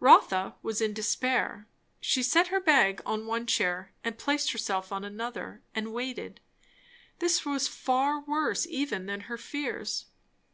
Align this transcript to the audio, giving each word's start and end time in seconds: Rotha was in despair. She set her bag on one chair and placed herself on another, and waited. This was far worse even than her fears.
Rotha 0.00 0.54
was 0.62 0.82
in 0.82 0.92
despair. 0.92 1.66
She 1.98 2.22
set 2.22 2.48
her 2.48 2.60
bag 2.60 3.00
on 3.06 3.24
one 3.26 3.46
chair 3.46 3.90
and 4.04 4.18
placed 4.18 4.52
herself 4.52 4.92
on 4.92 5.02
another, 5.02 5.62
and 5.74 5.94
waited. 5.94 6.40
This 7.20 7.46
was 7.46 7.68
far 7.68 8.20
worse 8.20 8.66
even 8.66 9.06
than 9.06 9.20
her 9.32 9.38
fears. 9.38 10.04